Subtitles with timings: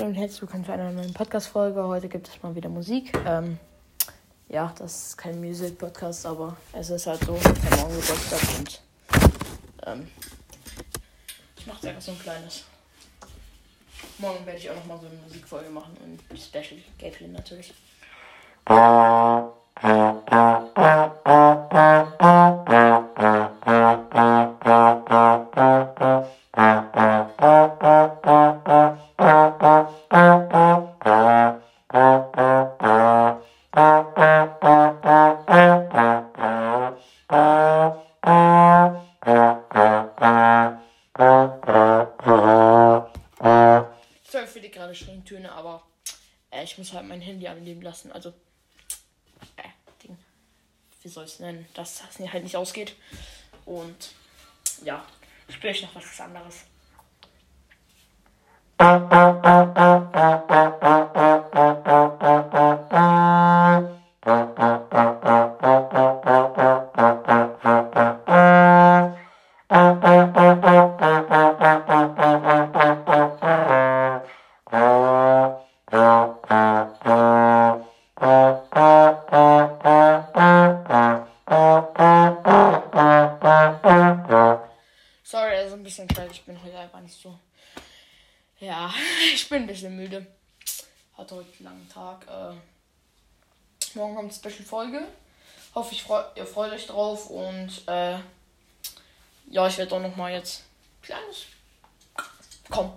[0.00, 1.86] Hallo und herzlich willkommen zu einer neuen Podcast-Folge.
[1.86, 3.12] Heute gibt es mal wieder Musik.
[3.26, 3.58] Ähm,
[4.48, 8.82] ja, das ist kein Music-Podcast, aber es ist halt so, ich habe morgen Geburtstag und
[9.84, 10.08] ähm,
[11.58, 12.64] ich mache einfach so ein kleines.
[14.16, 17.74] Morgen werde ich auch nochmal so eine Musikfolge machen und Special Gameplay natürlich.
[45.30, 45.86] Töne, aber
[46.50, 48.10] äh, ich muss halt mein Handy anleben lassen.
[48.10, 48.30] Also,
[49.56, 49.68] äh,
[50.02, 50.18] Ding.
[51.02, 51.68] Wie soll ich es nennen?
[51.74, 52.96] Dass das halt nicht ausgeht.
[53.64, 54.12] Und
[54.82, 55.06] ja,
[55.48, 56.64] spiele ich noch was anderes.
[85.22, 86.32] Sorry, also ein bisschen kalt.
[86.32, 87.38] Ich bin heute einfach nicht so.
[88.60, 88.92] Ja,
[89.34, 90.26] ich bin ein bisschen müde.
[91.16, 92.26] Hatte heute einen langen Tag.
[92.28, 95.02] Äh, morgen kommt eine Special-Folge.
[95.74, 97.30] Hoffe, ich freu, ihr freut euch drauf.
[97.30, 98.18] Und äh,
[99.50, 100.64] ja, ich werde auch noch mal jetzt
[101.02, 101.46] kleines.
[102.68, 102.92] Komm,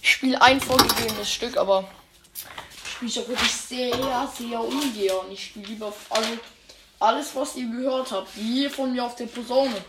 [0.00, 1.88] ich spiele ein vorgegebenes Stück, aber
[2.86, 3.92] spiele ich auch wirklich sehr,
[4.38, 5.30] sehr ungern.
[5.32, 6.38] Ich spiele lieber also
[7.00, 9.84] alles, was ihr gehört habt, hier von mir auf der Posaune.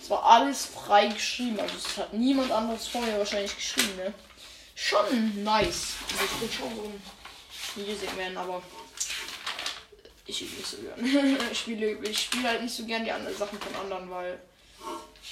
[0.00, 1.60] Es war alles frei geschrieben.
[1.60, 4.12] Also es hat niemand anderes vorher wahrscheinlich geschrieben, ne?
[4.76, 5.94] Schon nice.
[6.12, 8.62] Also ich bin schon so Music Man, aber
[10.26, 11.38] ich spiele nicht so gern.
[11.52, 14.38] ich spiele ich spiele halt nicht so gern die anderen Sachen von anderen, weil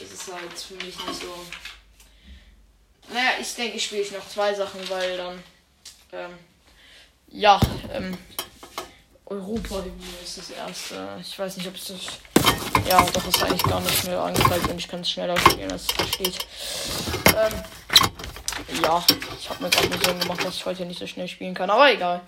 [0.01, 1.47] es ist halt für mich nicht so.
[3.13, 5.43] Naja, ich denke, ich spiele noch zwei Sachen, weil dann
[6.13, 6.39] ähm,
[7.29, 7.61] ja,
[7.93, 8.17] ähm,
[9.27, 9.85] Europa
[10.23, 11.19] ist das erste.
[11.21, 12.01] Ich weiß nicht, ob es das.
[12.89, 15.83] Ja, doch ist eigentlich gar nicht mehr angezeigt und ich kann es schneller spielen, als
[15.83, 16.47] es da steht.
[17.37, 17.63] Ähm,
[18.83, 19.05] ja,
[19.39, 21.71] ich habe mir gerade eine Sorgen gemacht, dass ich heute nicht so schnell spielen kann,
[21.71, 22.21] aber egal.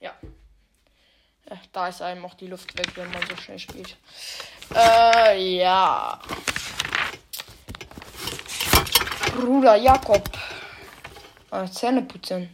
[0.00, 0.12] Ja.
[1.46, 3.96] Äh, Da ist einem auch die Luft weg, wenn man so schnell spielt.
[4.74, 6.18] Äh, ja.
[9.38, 10.28] Bruder Jakob.
[11.50, 12.52] Ah, Zähne putzen.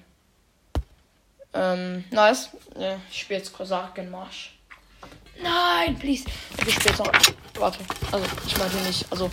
[1.54, 2.50] Ähm, nice.
[2.76, 4.58] Ja, ich spiele jetzt Kosakenmarsch.
[5.42, 6.24] Nein, please.
[6.52, 7.10] Okay, ich spiele jetzt noch.
[7.58, 7.78] Warte.
[8.12, 9.06] Also, ich meinte nicht.
[9.10, 9.30] Also,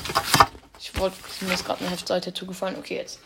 [0.80, 1.18] ich wollte.
[1.42, 2.78] Mir ist gerade eine Heftseite zugefallen.
[2.78, 3.20] Okay, jetzt.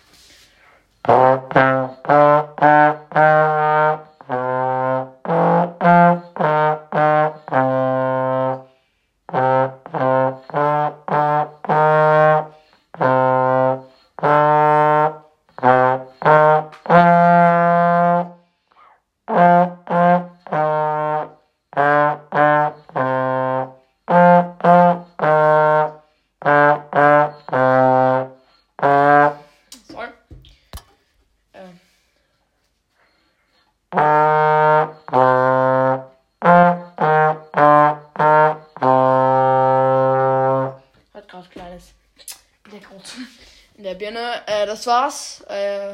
[43.95, 44.41] Der Birne.
[44.45, 45.43] Äh, das war's.
[45.49, 45.93] Äh,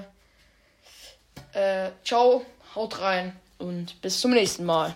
[1.53, 2.45] äh, ciao,
[2.75, 4.95] haut rein und bis zum nächsten Mal.